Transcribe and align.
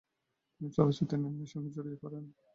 তিনি 0.53 0.69
চলচ্চিত্র 0.77 1.13
নির্মাণের 1.15 1.51
সঙ্গে 1.53 1.69
জড়িয়ে 1.75 2.01
পড়েন। 2.03 2.23